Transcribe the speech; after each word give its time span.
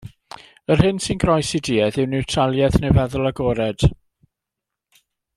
Yr 0.75 0.79
hyn 0.85 1.01
sy'n 1.07 1.19
groes 1.23 1.51
i 1.59 1.61
duedd 1.67 1.99
yw 2.03 2.09
niwtraliaeth 2.13 2.79
neu 2.85 2.97
feddwl 2.99 3.31
agored. 3.33 3.87